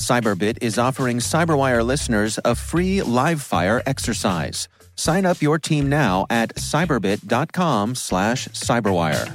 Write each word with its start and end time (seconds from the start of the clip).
Cyberbit 0.00 0.58
is 0.62 0.78
offering 0.78 1.18
Cyberwire 1.18 1.84
listeners 1.84 2.38
a 2.42 2.54
free 2.54 3.02
live 3.02 3.42
fire 3.42 3.82
exercise. 3.84 4.66
Sign 4.96 5.26
up 5.26 5.42
your 5.42 5.58
team 5.58 5.90
now 5.90 6.26
at 6.30 6.54
cyberbit.com 6.56 7.94
slash 7.94 8.48
cyberwire. 8.48 9.26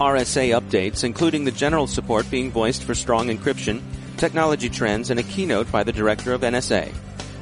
RSA 0.00 0.58
updates, 0.58 1.04
including 1.04 1.44
the 1.44 1.52
general 1.52 1.86
support 1.86 2.28
being 2.30 2.50
voiced 2.50 2.82
for 2.82 2.94
strong 2.94 3.28
encryption, 3.28 3.80
technology 4.16 4.68
trends, 4.68 5.10
and 5.10 5.20
a 5.20 5.22
keynote 5.22 5.70
by 5.70 5.84
the 5.84 5.92
director 5.92 6.32
of 6.32 6.40
NSA. 6.40 6.92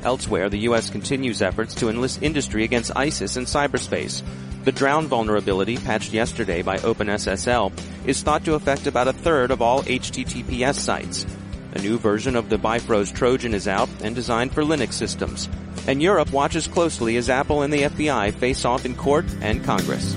Elsewhere, 0.03 0.49
the 0.49 0.61
U.S. 0.61 0.91
continues 0.91 1.43
efforts 1.43 1.75
to 1.77 1.89
enlist 1.89 2.23
industry 2.23 2.65
against 2.65 2.97
ISIS 2.97 3.37
in 3.37 3.45
cyberspace. 3.45 4.23
The 4.65 4.73
Drown 4.73 5.07
vulnerability, 5.07 5.77
patched 5.77 6.13
yesterday 6.13 6.63
by 6.63 6.79
OpenSSL, 6.79 7.73
is 8.07 8.23
thought 8.23 8.45
to 8.45 8.55
affect 8.55 8.87
about 8.87 9.09
a 9.09 9.13
third 9.13 9.51
of 9.51 9.63
all 9.63 9.83
HTTPS 9.83 10.75
sites. 10.75 11.27
A 11.73 11.81
new 11.81 11.99
version 11.99 12.37
of 12.37 12.51
the 12.51 12.59
Bifrost 12.59 13.15
Trojan 13.15 13.55
is 13.55 13.69
out 13.69 13.89
and 14.03 14.15
designed 14.15 14.53
for 14.53 14.63
Linux 14.63 14.95
systems. 14.95 15.49
And 15.87 16.03
Europe 16.03 16.33
watches 16.33 16.67
closely 16.67 17.17
as 17.17 17.31
Apple 17.31 17.63
and 17.63 17.73
the 17.73 17.83
FBI 17.83 18.35
face 18.35 18.65
off 18.65 18.85
in 18.85 18.95
court 18.95 19.25
and 19.41 19.65
Congress. 19.65 20.15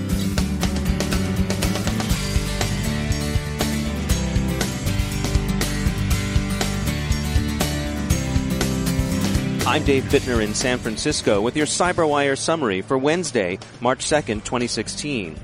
I'm 9.74 9.84
Dave 9.84 10.04
Bittner 10.04 10.40
in 10.40 10.54
San 10.54 10.78
Francisco 10.78 11.40
with 11.40 11.56
your 11.56 11.66
CyberWire 11.66 12.38
summary 12.38 12.80
for 12.80 12.96
Wednesday, 12.96 13.58
March 13.80 14.04
2nd, 14.04 14.44
2016. 14.44 15.34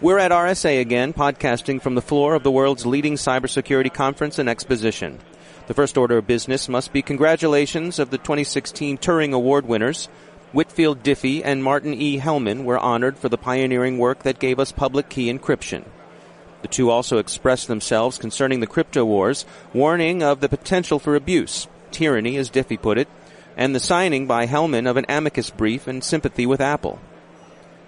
We're 0.00 0.18
at 0.18 0.32
RSA 0.32 0.80
again, 0.80 1.12
podcasting 1.12 1.80
from 1.80 1.94
the 1.94 2.02
floor 2.02 2.34
of 2.34 2.42
the 2.42 2.50
world's 2.50 2.84
leading 2.84 3.14
cybersecurity 3.14 3.94
conference 3.94 4.40
and 4.40 4.48
exposition. 4.48 5.20
The 5.68 5.74
first 5.74 5.96
order 5.96 6.18
of 6.18 6.26
business 6.26 6.68
must 6.68 6.92
be 6.92 7.00
congratulations 7.00 8.00
of 8.00 8.10
the 8.10 8.18
2016 8.18 8.98
Turing 8.98 9.32
Award 9.32 9.66
winners. 9.66 10.06
Whitfield 10.52 11.04
Diffie 11.04 11.42
and 11.44 11.62
Martin 11.62 11.94
E. 11.94 12.18
Hellman 12.18 12.64
were 12.64 12.76
honored 12.76 13.18
for 13.18 13.28
the 13.28 13.38
pioneering 13.38 13.98
work 13.98 14.24
that 14.24 14.40
gave 14.40 14.58
us 14.58 14.72
public 14.72 15.08
key 15.08 15.32
encryption. 15.32 15.84
The 16.62 16.68
two 16.68 16.90
also 16.90 17.18
expressed 17.18 17.68
themselves 17.68 18.18
concerning 18.18 18.58
the 18.58 18.66
crypto 18.66 19.04
wars, 19.04 19.46
warning 19.72 20.24
of 20.24 20.40
the 20.40 20.48
potential 20.48 20.98
for 20.98 21.14
abuse, 21.14 21.68
tyranny, 21.92 22.36
as 22.36 22.50
Diffie 22.50 22.82
put 22.82 22.98
it, 22.98 23.06
and 23.60 23.74
the 23.74 23.78
signing 23.78 24.26
by 24.26 24.46
Hellman 24.46 24.88
of 24.88 24.96
an 24.96 25.04
amicus 25.06 25.50
brief 25.50 25.86
in 25.86 26.00
sympathy 26.00 26.46
with 26.46 26.62
Apple. 26.62 26.98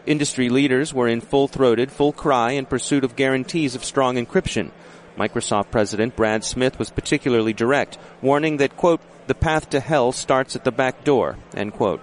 Industry 0.04 0.50
leaders 0.50 0.92
were 0.92 1.08
in 1.08 1.22
full-throated, 1.22 1.90
full 1.90 2.12
cry 2.12 2.50
in 2.52 2.66
pursuit 2.66 3.04
of 3.04 3.16
guarantees 3.16 3.74
of 3.74 3.82
strong 3.82 4.16
encryption. 4.16 4.70
Microsoft 5.16 5.70
President 5.70 6.14
Brad 6.14 6.44
Smith 6.44 6.78
was 6.78 6.90
particularly 6.90 7.54
direct, 7.54 7.96
warning 8.20 8.58
that, 8.58 8.76
quote, 8.76 9.00
the 9.28 9.34
path 9.34 9.70
to 9.70 9.80
hell 9.80 10.12
starts 10.12 10.54
at 10.54 10.64
the 10.64 10.70
back 10.70 11.04
door, 11.04 11.38
end 11.54 11.72
quote. 11.72 12.02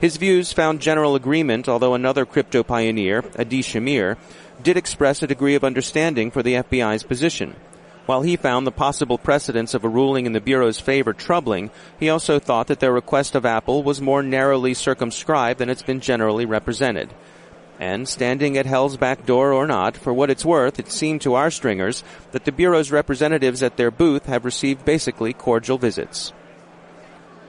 His 0.00 0.16
views 0.16 0.52
found 0.52 0.80
general 0.80 1.14
agreement, 1.14 1.68
although 1.68 1.94
another 1.94 2.26
crypto 2.26 2.64
pioneer, 2.64 3.22
Adi 3.38 3.62
Shamir, 3.62 4.16
did 4.60 4.76
express 4.76 5.22
a 5.22 5.28
degree 5.28 5.54
of 5.54 5.62
understanding 5.62 6.32
for 6.32 6.42
the 6.42 6.54
FBI's 6.54 7.04
position. 7.04 7.54
While 8.06 8.20
he 8.20 8.36
found 8.36 8.66
the 8.66 8.72
possible 8.72 9.16
precedence 9.16 9.72
of 9.72 9.82
a 9.82 9.88
ruling 9.88 10.26
in 10.26 10.32
the 10.32 10.40
Bureau's 10.40 10.78
favor 10.78 11.14
troubling, 11.14 11.70
he 11.98 12.10
also 12.10 12.38
thought 12.38 12.66
that 12.66 12.80
their 12.80 12.92
request 12.92 13.34
of 13.34 13.46
Apple 13.46 13.82
was 13.82 14.02
more 14.02 14.22
narrowly 14.22 14.74
circumscribed 14.74 15.58
than 15.58 15.70
it's 15.70 15.82
been 15.82 16.00
generally 16.00 16.44
represented. 16.44 17.14
And 17.80 18.06
standing 18.06 18.58
at 18.58 18.66
hell's 18.66 18.98
back 18.98 19.24
door 19.24 19.52
or 19.52 19.66
not, 19.66 19.96
for 19.96 20.12
what 20.12 20.30
it's 20.30 20.44
worth, 20.44 20.78
it 20.78 20.92
seemed 20.92 21.22
to 21.22 21.34
our 21.34 21.50
stringers 21.50 22.04
that 22.32 22.44
the 22.44 22.52
Bureau's 22.52 22.92
representatives 22.92 23.62
at 23.62 23.78
their 23.78 23.90
booth 23.90 24.26
have 24.26 24.44
received 24.44 24.84
basically 24.84 25.32
cordial 25.32 25.78
visits. 25.78 26.32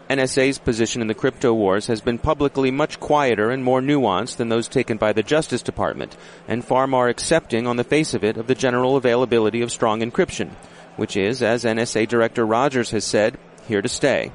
NSA's 0.10 0.60
position 0.60 1.02
in 1.02 1.08
the 1.08 1.16
crypto 1.16 1.52
wars 1.52 1.88
has 1.88 2.00
been 2.00 2.20
publicly 2.20 2.70
much 2.70 3.00
quieter 3.00 3.50
and 3.50 3.64
more 3.64 3.82
nuanced 3.82 4.38
than 4.38 4.50
those 4.50 4.68
taken 4.68 4.98
by 4.98 5.14
the 5.14 5.24
Justice 5.24 5.64
Department, 5.64 6.16
and 6.48 6.64
far 6.64 6.86
more 6.86 7.10
accepting 7.10 7.66
on 7.66 7.78
the 7.78 7.84
face 7.84 8.14
of 8.14 8.24
it 8.24 8.38
of 8.38 8.46
the 8.46 8.54
general 8.54 8.98
availability 8.98 9.62
of 9.62 9.72
strong 9.72 10.02
encryption, 10.02 10.52
which 10.96 11.18
is, 11.18 11.42
as 11.42 11.64
NSA 11.64 12.08
Director 12.08 12.46
Rogers 12.46 12.92
has 12.92 13.04
said, 13.04 13.40
here 13.68 13.82
to 13.82 13.90
stay. 13.90 14.32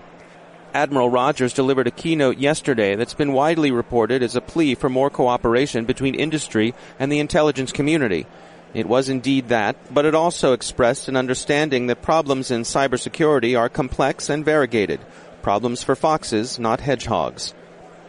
Admiral 0.75 1.09
Rogers 1.09 1.53
delivered 1.53 1.87
a 1.87 1.93
keynote 1.93 2.39
yesterday 2.39 2.97
that's 2.97 3.15
been 3.15 3.33
widely 3.33 3.71
reported 3.71 4.25
as 4.25 4.35
a 4.35 4.41
plea 4.41 4.75
for 4.75 4.89
more 4.89 5.11
cooperation 5.11 5.85
between 5.85 6.17
industry 6.17 6.75
and 6.99 7.13
the 7.13 7.21
intelligence 7.21 7.71
community. 7.71 8.27
It 8.75 8.87
was 8.87 9.09
indeed 9.09 9.49
that, 9.49 9.77
but 9.93 10.05
it 10.05 10.15
also 10.15 10.53
expressed 10.53 11.09
an 11.09 11.17
understanding 11.17 11.89
that 11.89 12.03
problems 12.03 12.53
in 12.53 12.63
cybersecurity 12.63 13.59
are 13.59 13.69
complex 13.69 14.29
and 14.29 14.45
variegated, 14.45 15.01
Problems 15.43 15.83
for 15.83 15.97
foxes, 15.97 16.59
not 16.59 16.81
hedgehogs. 16.81 17.55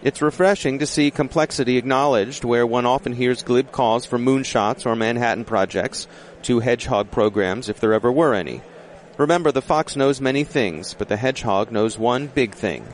It's 0.03 0.21
refreshing 0.21 0.79
to 0.79 0.85
see 0.85 1.11
complexity 1.11 1.77
acknowledged 1.77 2.43
where 2.43 2.65
one 2.65 2.85
often 2.85 3.13
hears 3.13 3.43
glib 3.43 3.71
calls 3.71 4.05
for 4.05 4.17
moonshots 4.17 4.85
or 4.85 4.95
Manhattan 4.95 5.45
projects 5.45 6.07
to 6.43 6.59
hedgehog 6.59 7.11
programs 7.11 7.69
if 7.69 7.79
there 7.79 7.93
ever 7.93 8.11
were 8.11 8.33
any. 8.33 8.61
Remember, 9.17 9.51
the 9.51 9.61
fox 9.61 9.95
knows 9.95 10.19
many 10.19 10.43
things, 10.43 10.95
but 10.95 11.07
the 11.07 11.17
hedgehog 11.17 11.71
knows 11.71 11.99
one 11.99 12.27
big 12.27 12.55
thing. 12.55 12.85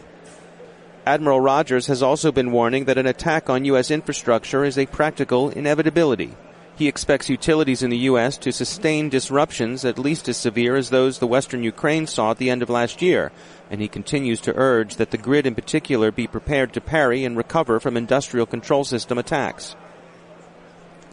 Admiral 1.05 1.39
Rogers 1.39 1.87
has 1.87 2.03
also 2.03 2.33
been 2.33 2.51
warning 2.51 2.85
that 2.85 2.97
an 2.97 3.07
attack 3.07 3.49
on 3.49 3.63
U.S. 3.65 3.89
infrastructure 3.89 4.65
is 4.65 4.77
a 4.77 4.85
practical 4.87 5.49
inevitability. 5.49 6.35
He 6.77 6.87
expects 6.87 7.27
utilities 7.27 7.81
in 7.81 7.89
the 7.89 8.05
U.S. 8.11 8.37
to 8.37 8.51
sustain 8.51 9.09
disruptions 9.09 9.83
at 9.83 9.97
least 9.97 10.29
as 10.29 10.37
severe 10.37 10.75
as 10.75 10.91
those 10.91 11.17
the 11.17 11.25
western 11.25 11.63
Ukraine 11.63 12.05
saw 12.05 12.29
at 12.29 12.37
the 12.37 12.51
end 12.51 12.61
of 12.61 12.69
last 12.69 13.01
year, 13.01 13.31
and 13.71 13.81
he 13.81 13.87
continues 13.87 14.39
to 14.41 14.55
urge 14.55 14.97
that 14.97 15.09
the 15.09 15.17
grid 15.17 15.47
in 15.47 15.55
particular 15.55 16.11
be 16.11 16.27
prepared 16.27 16.73
to 16.73 16.79
parry 16.79 17.25
and 17.25 17.35
recover 17.35 17.79
from 17.79 17.97
industrial 17.97 18.45
control 18.45 18.83
system 18.83 19.17
attacks. 19.17 19.75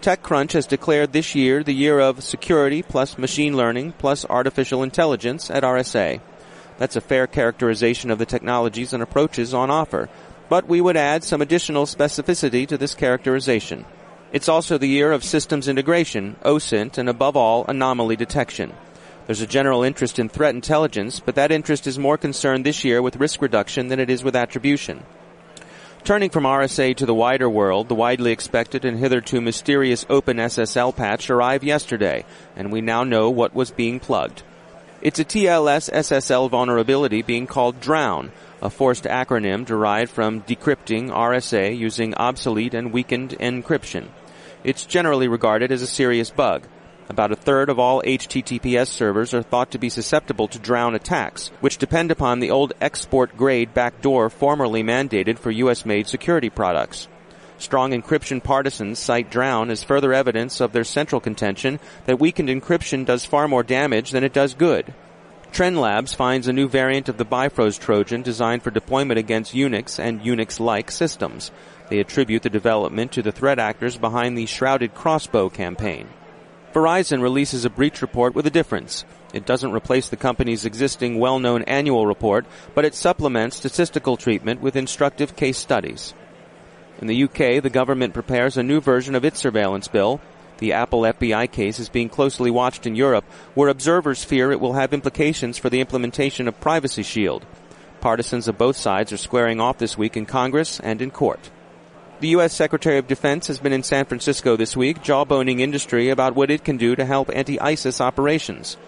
TechCrunch 0.03 0.53
has 0.53 0.67
declared 0.67 1.15
this 1.15 1.35
year 1.35 1.65
the 1.65 1.73
year 1.73 1.99
of 1.99 2.23
security 2.23 2.83
plus 2.83 3.17
machine 3.17 3.57
learning 3.57 3.93
plus 3.93 4.27
artificial 4.27 4.83
intelligence 4.83 5.51
at 5.51 5.63
RSA. 5.63 6.21
That's 6.77 6.97
a 6.97 7.01
fair 7.01 7.27
characterization 7.27 8.11
of 8.11 8.19
the 8.19 8.27
technologies 8.27 8.93
and 8.93 9.03
approaches 9.03 9.55
on 9.55 9.71
offer, 9.71 10.11
but 10.51 10.69
we 10.69 10.83
would 10.83 10.99
add 10.99 11.25
some 11.25 11.41
additional 11.41 11.87
specificity 11.87 12.69
to 12.69 12.77
this 12.77 12.95
characterization. 12.95 13.87
It's 14.35 14.49
also 14.49 14.79
the 14.79 14.89
year 14.89 15.13
of 15.13 15.23
systems 15.23 15.69
integration, 15.69 16.35
OSINT, 16.45 16.99
and 16.99 17.09
above 17.09 17.37
all, 17.37 17.65
anomaly 17.69 18.17
detection. 18.17 18.73
There's 19.27 19.41
a 19.41 19.47
general 19.47 19.85
interest 19.85 20.19
in 20.19 20.29
threat 20.29 20.57
intelligence, 20.57 21.21
but 21.21 21.37
that 21.37 21.53
interest 21.53 21.87
is 21.87 22.01
more 22.01 22.19
concerned 22.19 22.67
this 22.67 22.83
year 22.83 23.01
with 23.01 23.15
risk 23.15 23.41
reduction 23.41 23.87
than 23.87 24.01
it 24.01 24.11
is 24.11 24.25
with 24.25 24.35
attribution. 24.35 25.05
Turning 26.03 26.31
from 26.31 26.43
RSA 26.43 26.97
to 26.97 27.07
the 27.07 27.15
wider 27.15 27.49
world, 27.49 27.89
the 27.89 27.95
widely 27.95 28.33
expected 28.33 28.85
and 28.85 28.99
hitherto 28.99 29.41
mysterious 29.41 30.05
OpenSSL 30.07 30.97
patch 30.97 31.31
arrived 31.31 31.63
yesterday, 31.63 32.25
and 32.57 32.73
we 32.73 32.81
now 32.81 33.05
know 33.05 33.31
what 33.31 33.55
was 33.55 33.71
being 33.71 34.01
plugged. 34.01 34.43
It's 35.01 35.21
a 35.21 35.25
TLS 35.25 35.93
SSL 35.93 36.51
vulnerability 36.51 37.23
being 37.23 37.47
called 37.47 37.81
Drown, 37.81 38.33
a 38.61 38.69
forced 38.69 39.05
acronym 39.05 39.65
derived 39.65 40.11
from 40.11 40.41
decrypting 40.41 41.11
RSA 41.11 41.79
using 41.79 42.17
obsolete 42.17 42.75
and 42.75 42.93
weakened 42.93 43.31
encryption. 43.39 44.09
It's 44.65 44.87
generally 44.87 45.29
regarded 45.29 45.71
as 45.71 45.83
a 45.83 45.87
serious 45.87 46.31
bug. 46.31 46.67
About 47.11 47.31
a 47.31 47.37
third 47.37 47.69
of 47.69 47.79
all 47.79 48.01
HTTPS 48.03 48.87
servers 48.87 49.35
are 49.35 49.43
thought 49.43 49.71
to 49.73 49.79
be 49.79 49.91
susceptible 49.91 50.49
to 50.49 50.59
drown 50.59 50.95
attacks, 50.95 51.49
which 51.61 51.77
depend 51.77 52.11
upon 52.11 52.41
the 52.41 52.51
old 52.51 52.73
export 52.81 53.37
grade 53.37 53.75
backdoor 53.75 54.31
formerly 54.31 54.83
mandated 54.83 55.39
for 55.39 55.51
US 55.51 55.85
made 55.85 56.07
security 56.07 56.49
products. 56.49 57.09
Strong 57.59 57.93
encryption 57.93 58.43
partisans 58.43 58.99
cite 58.99 59.31
Drown 59.31 59.71
as 59.71 59.85
further 59.85 60.15
evidence 60.15 60.61
of 60.61 60.73
their 60.73 60.83
central 60.83 61.21
contention 61.21 61.79
that 62.07 62.19
weakened 62.19 62.49
encryption 62.49 63.05
does 63.05 63.27
far 63.27 63.47
more 63.47 63.63
damage 63.63 64.13
than 64.13 64.25
it 64.25 64.33
does 64.33 64.55
good. 64.55 64.95
Trend 65.55 65.81
Labs 65.81 66.15
finds 66.15 66.49
a 66.49 66.53
new 66.53 66.69
variant 66.69 67.09
of 67.09 67.17
the 67.17 67.25
Bifrost 67.25 67.81
Trojan 67.81 68.23
designed 68.23 68.65
for 68.65 68.73
deployment 68.73 69.21
against 69.21 69.55
Unix 69.55 70.01
and 70.01 70.21
Unix-like 70.21 70.91
systems. 70.91 71.53
They 71.89 72.01
attribute 72.01 72.43
the 72.43 72.51
development 72.51 73.13
to 73.13 73.23
the 73.23 73.31
threat 73.31 73.61
actors 73.61 73.97
behind 73.97 74.37
the 74.37 74.47
Shrouded 74.47 74.97
Crossbow 74.97 75.51
campaign. 75.51 76.09
Verizon 76.73 77.23
releases 77.23 77.65
a 77.65 77.71
breach 77.71 78.03
report 78.03 78.35
with 78.35 78.49
a 78.49 78.51
difference. 78.51 79.05
It 79.33 79.47
doesn't 79.47 79.71
replace 79.71 80.09
the 80.09 80.17
company's 80.17 80.65
existing 80.65 81.21
well-known 81.21 81.63
annual 81.63 82.05
report, 82.05 82.47
but 82.75 82.85
it 82.85 82.97
supplements 82.97 83.55
statistical 83.55 84.17
treatment 84.17 84.61
with 84.61 84.75
instructive 84.75 85.37
case 85.37 85.57
studies. 85.57 86.15
In 86.99 87.07
the 87.07 87.23
UK, 87.23 87.63
the 87.63 87.71
government 87.71 88.13
prepares 88.13 88.57
a 88.57 88.65
new 88.65 88.81
version 88.81 89.15
of 89.15 89.25
its 89.25 89.39
surveillance 89.39 89.87
bill. 89.87 90.21
The 90.65 90.73
Apple 90.73 91.03
FBI 91.03 91.53
case 91.53 91.79
is 91.79 91.91
being 91.91 92.09
closely 92.09 92.51
watched 92.51 92.87
in 92.87 92.97
Europe, 92.97 93.27
where 93.53 93.69
observers 93.69 94.25
fear 94.25 94.51
it 94.51 94.61
will 94.61 94.73
have 94.73 94.95
implications 94.95 95.59
for 95.59 95.69
the 95.69 95.83
implementation 95.83 96.49
of 96.49 96.59
Privacy 96.59 97.03
Shield. 97.03 97.45
Partisans 98.01 98.49
of 98.49 98.57
both 98.57 98.79
sides 98.79 99.13
are 99.13 99.19
squaring 99.19 99.61
off 99.61 99.77
this 99.77 99.99
week 99.99 100.17
in 100.17 100.25
Congress 100.25 100.81
and 100.81 101.03
in 101.03 101.11
court. 101.11 101.51
The 102.21 102.29
U.S. 102.29 102.55
Secretary 102.55 102.97
of 102.97 103.07
Defense 103.07 103.47
has 103.49 103.59
been 103.59 103.75
in 103.75 103.83
San 103.83 104.07
Francisco 104.07 104.57
this 104.57 104.75
week, 104.75 105.03
jawboning 105.03 105.61
industry 105.61 106.09
about 106.09 106.35
what 106.35 106.51
it 106.51 106.65
can 106.65 106.79
do 106.79 106.97
to 106.97 107.05
help 107.05 107.29
anti-ISIS 107.35 108.01
operations. 108.01 108.79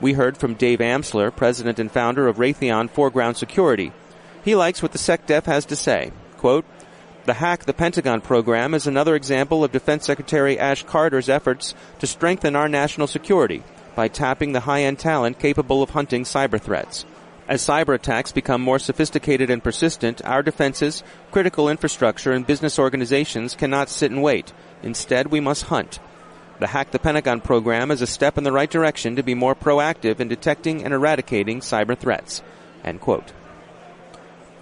We 0.00 0.12
heard 0.12 0.36
from 0.36 0.54
Dave 0.54 0.78
Amsler, 0.78 1.34
president 1.34 1.80
and 1.80 1.90
founder 1.90 2.28
of 2.28 2.36
Raytheon 2.36 2.90
Foreground 2.90 3.38
Security. 3.38 3.90
He 4.44 4.54
likes 4.54 4.84
what 4.84 4.92
the 4.92 4.98
SecDef 4.98 5.46
has 5.46 5.66
to 5.66 5.74
say. 5.74 6.12
Quote, 6.36 6.64
the 7.26 7.34
Hack 7.34 7.64
the 7.64 7.72
Pentagon 7.72 8.20
program 8.20 8.74
is 8.74 8.86
another 8.86 9.14
example 9.14 9.64
of 9.64 9.72
Defense 9.72 10.04
Secretary 10.04 10.58
Ash 10.58 10.82
Carter's 10.82 11.30
efforts 11.30 11.74
to 12.00 12.06
strengthen 12.06 12.54
our 12.54 12.68
national 12.68 13.06
security 13.06 13.62
by 13.94 14.08
tapping 14.08 14.52
the 14.52 14.60
high-end 14.60 14.98
talent 14.98 15.38
capable 15.38 15.82
of 15.82 15.90
hunting 15.90 16.24
cyber 16.24 16.60
threats. 16.60 17.06
As 17.48 17.62
cyber 17.62 17.94
attacks 17.94 18.32
become 18.32 18.60
more 18.60 18.78
sophisticated 18.78 19.48
and 19.48 19.64
persistent, 19.64 20.22
our 20.24 20.42
defenses, 20.42 21.02
critical 21.30 21.68
infrastructure, 21.68 22.32
and 22.32 22.46
business 22.46 22.78
organizations 22.78 23.54
cannot 23.54 23.88
sit 23.88 24.10
and 24.10 24.22
wait. 24.22 24.52
Instead, 24.82 25.28
we 25.28 25.40
must 25.40 25.64
hunt. 25.64 26.00
The 26.60 26.68
Hack 26.68 26.90
the 26.90 26.98
Pentagon 26.98 27.40
program 27.40 27.90
is 27.90 28.02
a 28.02 28.06
step 28.06 28.36
in 28.36 28.44
the 28.44 28.52
right 28.52 28.70
direction 28.70 29.16
to 29.16 29.22
be 29.22 29.34
more 29.34 29.54
proactive 29.54 30.20
in 30.20 30.28
detecting 30.28 30.84
and 30.84 30.92
eradicating 30.92 31.60
cyber 31.60 31.96
threats. 31.96 32.42
End 32.84 33.00
quote. 33.00 33.32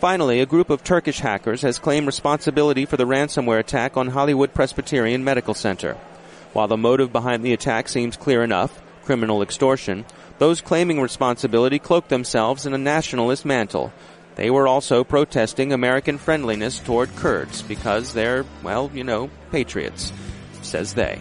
Finally, 0.02 0.40
a 0.40 0.46
group 0.46 0.69
of 0.69 0.82
Turkish 0.82 1.20
hackers 1.20 1.62
has 1.62 1.78
claimed 1.78 2.08
responsibility 2.08 2.84
for 2.84 2.96
the 2.96 3.06
ransomware 3.06 3.60
attack 3.60 3.96
on 3.96 4.08
Hollywood 4.08 4.52
Presbyterian 4.52 5.22
Medical 5.22 5.54
Center. 5.54 5.94
While 6.52 6.66
the 6.66 6.76
motive 6.76 7.12
behind 7.12 7.44
the 7.44 7.52
attack 7.52 7.88
seems 7.88 8.16
clear 8.16 8.43
enough, 8.43 8.82
criminal 9.04 9.43
extortion, 9.43 10.04
those 10.40 10.60
claiming 10.60 11.00
responsibility 11.00 11.78
cloaked 11.78 12.08
themselves 12.08 12.66
in 12.66 12.75
a 12.75 12.78
nationalist 12.78 13.44
mantle. 13.44 13.93
They 14.34 14.50
were 14.50 14.66
also 14.66 15.04
protesting 15.04 15.72
American 15.72 16.19
friendliness 16.19 16.81
toward 16.81 17.14
Kurds 17.14 17.62
because 17.62 18.12
they're, 18.12 18.44
well, 18.64 18.90
you 18.93 19.04
know, 19.04 19.31
patriots, 19.52 20.12
says 20.62 20.94
they. 20.94 21.20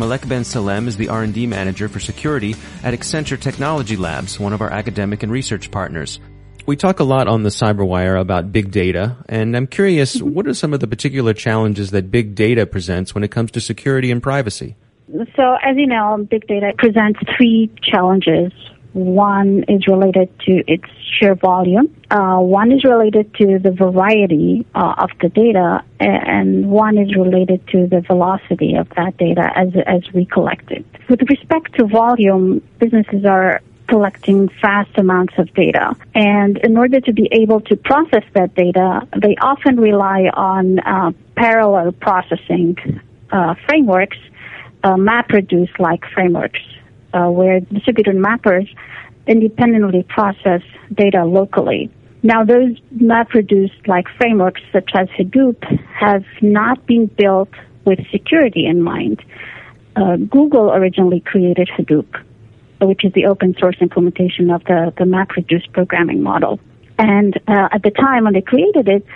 Malek 0.00 0.26
Ben 0.26 0.44
Salem 0.44 0.88
is 0.88 0.96
the 0.96 1.10
R&D 1.10 1.46
manager 1.46 1.86
for 1.86 2.00
security 2.00 2.56
at 2.82 2.94
Accenture 2.94 3.38
Technology 3.38 3.98
Labs, 3.98 4.40
one 4.40 4.54
of 4.54 4.62
our 4.62 4.70
academic 4.70 5.22
and 5.22 5.30
research 5.30 5.70
partners. 5.70 6.20
We 6.64 6.76
talk 6.76 7.00
a 7.00 7.04
lot 7.04 7.28
on 7.28 7.42
the 7.42 7.50
Cyberwire 7.50 8.18
about 8.18 8.50
big 8.50 8.70
data, 8.70 9.18
and 9.28 9.54
I'm 9.54 9.66
curious, 9.66 10.16
mm-hmm. 10.16 10.32
what 10.32 10.46
are 10.46 10.54
some 10.54 10.72
of 10.72 10.80
the 10.80 10.86
particular 10.86 11.34
challenges 11.34 11.90
that 11.90 12.10
big 12.10 12.34
data 12.34 12.64
presents 12.64 13.14
when 13.14 13.24
it 13.24 13.30
comes 13.30 13.50
to 13.50 13.60
security 13.60 14.10
and 14.10 14.22
privacy? 14.22 14.74
So, 15.36 15.56
as 15.62 15.76
you 15.76 15.86
know, 15.86 16.26
big 16.30 16.46
data 16.46 16.72
presents 16.78 17.20
three 17.36 17.70
challenges. 17.82 18.52
One 18.92 19.64
is 19.68 19.86
related 19.86 20.28
to 20.46 20.64
its 20.66 20.84
sheer 21.12 21.34
volume. 21.34 21.94
Uh, 22.10 22.38
one 22.38 22.72
is 22.72 22.82
related 22.84 23.32
to 23.34 23.58
the 23.58 23.70
variety 23.70 24.66
uh, 24.74 24.94
of 24.98 25.10
the 25.20 25.28
data, 25.28 25.84
and 26.00 26.70
one 26.70 26.98
is 26.98 27.14
related 27.14 27.66
to 27.68 27.86
the 27.86 28.00
velocity 28.00 28.74
of 28.74 28.88
that 28.96 29.16
data 29.16 29.52
as 29.54 29.68
as 29.86 30.02
we 30.12 30.24
collect 30.24 30.70
it. 30.72 30.84
With 31.08 31.22
respect 31.28 31.74
to 31.76 31.86
volume, 31.86 32.62
businesses 32.78 33.24
are 33.24 33.60
collecting 33.86 34.48
vast 34.60 34.96
amounts 34.96 35.34
of 35.38 35.52
data, 35.54 35.94
and 36.14 36.58
in 36.58 36.76
order 36.76 37.00
to 37.00 37.12
be 37.12 37.28
able 37.32 37.60
to 37.62 37.76
process 37.76 38.24
that 38.34 38.54
data, 38.54 39.06
they 39.20 39.36
often 39.40 39.78
rely 39.78 40.30
on 40.34 40.78
uh, 40.80 41.12
parallel 41.36 41.92
processing 41.92 42.76
uh, 43.30 43.54
frameworks, 43.66 44.18
uh, 44.84 44.94
MapReduce-like 44.94 46.04
frameworks, 46.14 46.60
uh, 47.12 47.28
where 47.28 47.60
distributed 47.60 48.16
mappers 48.16 48.68
independently 49.26 50.02
process 50.04 50.62
data 50.94 51.24
locally. 51.24 51.90
Now, 52.22 52.44
those 52.44 52.78
MapReduce 52.96 53.72
like 53.86 54.06
frameworks 54.18 54.60
such 54.72 54.90
as 54.94 55.08
Hadoop 55.10 55.62
have 55.94 56.24
not 56.42 56.86
been 56.86 57.06
built 57.06 57.50
with 57.84 57.98
security 58.10 58.66
in 58.66 58.82
mind. 58.82 59.22
Uh, 59.96 60.16
Google 60.16 60.72
originally 60.72 61.20
created 61.20 61.68
Hadoop, 61.76 62.22
which 62.82 63.04
is 63.04 63.12
the 63.14 63.26
open 63.26 63.54
source 63.58 63.76
implementation 63.80 64.50
of 64.50 64.62
the, 64.64 64.92
the 64.98 65.04
MapReduce 65.04 65.72
programming 65.72 66.22
model. 66.22 66.60
And 66.98 67.34
uh, 67.48 67.68
at 67.72 67.82
the 67.82 67.90
time 67.90 68.24
when 68.24 68.34
they 68.34 68.42
created 68.42 68.88
it, 68.88 69.06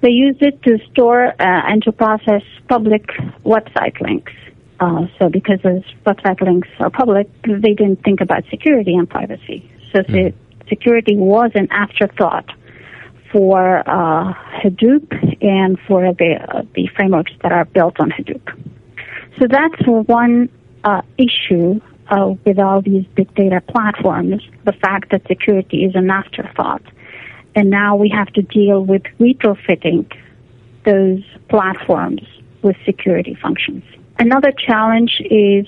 they 0.00 0.10
used 0.10 0.42
it 0.42 0.62
to 0.62 0.78
store 0.90 1.26
uh, 1.26 1.34
and 1.38 1.82
to 1.82 1.92
process 1.92 2.42
public 2.68 3.06
website 3.44 4.00
links. 4.00 4.32
Uh, 4.78 5.06
so 5.18 5.28
because 5.28 5.60
those 5.62 5.84
website 6.04 6.40
links 6.40 6.68
are 6.80 6.90
public, 6.90 7.28
they 7.42 7.74
didn't 7.74 8.02
think 8.02 8.20
about 8.20 8.44
security 8.50 8.94
and 8.94 9.08
privacy. 9.08 9.70
So 9.92 10.00
mm. 10.00 10.34
security 10.68 11.16
was 11.16 11.50
an 11.54 11.68
afterthought 11.70 12.50
for 13.32 13.78
uh, 13.88 14.34
Hadoop 14.62 15.42
and 15.42 15.78
for 15.86 16.12
the, 16.12 16.36
uh, 16.48 16.62
the 16.74 16.88
frameworks 16.94 17.32
that 17.42 17.52
are 17.52 17.64
built 17.64 17.98
on 18.00 18.10
Hadoop. 18.10 18.46
So 19.38 19.46
that's 19.48 19.80
one 19.86 20.48
uh, 20.84 21.02
issue 21.18 21.80
uh, 22.08 22.34
with 22.44 22.58
all 22.58 22.82
these 22.82 23.04
big 23.14 23.34
data 23.34 23.60
platforms, 23.60 24.42
the 24.64 24.72
fact 24.72 25.10
that 25.10 25.26
security 25.26 25.84
is 25.84 25.94
an 25.94 26.10
afterthought. 26.10 26.82
And 27.54 27.70
now 27.70 27.96
we 27.96 28.08
have 28.10 28.28
to 28.34 28.42
deal 28.42 28.84
with 28.84 29.02
retrofitting 29.18 30.12
those 30.84 31.24
platforms 31.48 32.22
with 32.62 32.76
security 32.84 33.36
functions. 33.40 33.82
Another 34.18 34.52
challenge 34.52 35.20
is 35.20 35.66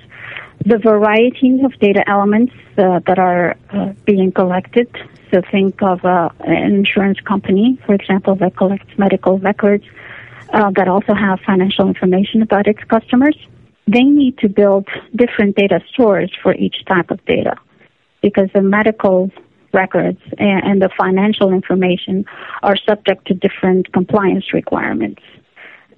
the 0.65 0.79
variety 0.79 1.61
of 1.65 1.73
data 1.79 2.03
elements 2.09 2.53
uh, 2.77 3.01
that 3.07 3.19
are 3.19 3.57
uh, 3.71 3.93
being 4.05 4.33
collected. 4.33 4.89
So 5.31 5.43
think 5.51 5.83
of 5.83 6.05
uh, 6.05 6.31
an 6.41 6.75
insurance 6.75 7.21
company, 7.21 7.79
for 7.85 7.95
example, 7.95 8.35
that 8.37 8.57
collects 8.57 8.97
medical 8.97 9.39
records 9.39 9.85
uh, 10.53 10.71
that 10.77 10.89
also 10.89 11.15
have 11.15 11.41
financial 11.41 11.87
information 11.87 12.43
about 12.43 12.67
its 12.67 12.83
customers. 12.85 13.37
They 13.87 14.03
need 14.03 14.39
to 14.39 14.49
build 14.49 14.89
different 15.15 15.57
data 15.57 15.81
stores 15.93 16.31
for 16.43 16.55
each 16.55 16.85
type 16.87 17.11
of 17.11 17.25
data 17.27 17.57
because 18.23 18.49
the 18.55 18.63
medical 18.63 19.31
records 19.73 20.21
and, 20.39 20.65
and 20.65 20.83
the 20.83 20.91
financial 20.99 21.53
information 21.53 22.25
are 22.63 22.77
subject 22.77 23.27
to 23.27 23.35
different 23.35 23.93
compliance 23.93 24.53
requirements. 24.53 25.23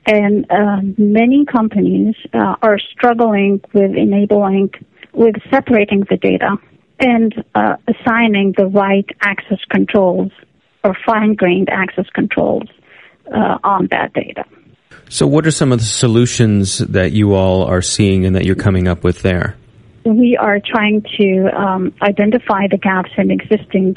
And 0.06 0.50
uh, 0.50 0.80
many 0.96 1.44
companies 1.44 2.14
uh, 2.32 2.56
are 2.62 2.78
struggling 2.78 3.60
with 3.72 3.94
enabling, 3.94 4.70
with 5.12 5.36
separating 5.50 6.04
the 6.08 6.16
data 6.16 6.56
and 6.98 7.44
uh, 7.54 7.76
assigning 7.86 8.54
the 8.56 8.66
right 8.66 9.06
access 9.20 9.58
controls 9.70 10.32
or 10.84 10.96
fine-grained 11.06 11.68
access 11.70 12.06
controls 12.14 12.68
uh, 13.32 13.58
on 13.62 13.88
that 13.90 14.12
data. 14.12 14.44
So, 15.08 15.26
what 15.26 15.46
are 15.46 15.50
some 15.50 15.72
of 15.72 15.78
the 15.80 15.84
solutions 15.84 16.78
that 16.78 17.12
you 17.12 17.34
all 17.34 17.64
are 17.64 17.82
seeing 17.82 18.24
and 18.24 18.36
that 18.36 18.44
you're 18.44 18.54
coming 18.54 18.86
up 18.86 19.02
with 19.02 19.22
there? 19.22 19.56
We 20.04 20.36
are 20.36 20.60
trying 20.60 21.02
to 21.18 21.50
um, 21.54 21.92
identify 22.00 22.68
the 22.70 22.78
gaps 22.78 23.10
in 23.18 23.30
existing 23.30 23.96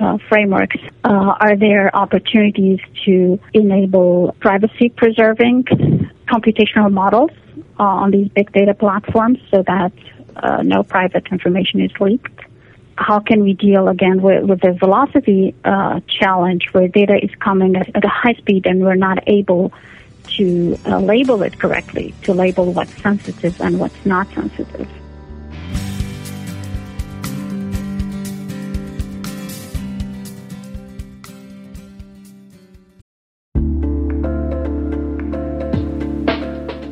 uh, 0.00 0.18
frameworks, 0.28 0.76
uh, 1.04 1.34
are 1.40 1.56
there 1.56 1.94
opportunities 1.94 2.80
to 3.04 3.38
enable 3.52 4.34
privacy 4.40 4.88
preserving 4.88 5.64
computational 6.26 6.90
models 6.90 7.30
uh, 7.78 7.82
on 7.82 8.10
these 8.10 8.28
big 8.28 8.50
data 8.52 8.74
platforms 8.74 9.38
so 9.50 9.62
that 9.66 9.92
uh, 10.36 10.62
no 10.62 10.82
private 10.82 11.26
information 11.30 11.80
is 11.80 11.90
leaked? 12.00 12.40
How 12.96 13.18
can 13.20 13.42
we 13.42 13.54
deal 13.54 13.88
again 13.88 14.20
with, 14.20 14.44
with 14.44 14.60
the 14.60 14.72
velocity 14.72 15.54
uh, 15.64 16.00
challenge 16.06 16.68
where 16.72 16.88
data 16.88 17.18
is 17.22 17.30
coming 17.36 17.76
at, 17.76 17.94
at, 17.94 18.04
a 18.04 18.08
high 18.08 18.34
speed 18.34 18.66
and 18.66 18.80
we're 18.80 18.94
not 18.94 19.22
able 19.26 19.72
to 20.36 20.78
uh, 20.86 20.98
label 20.98 21.42
it 21.42 21.58
correctly, 21.58 22.14
to 22.22 22.34
label 22.34 22.72
what's 22.72 22.94
sensitive 23.02 23.60
and 23.60 23.80
what's 23.80 24.06
not 24.06 24.28
sensitive? 24.34 24.88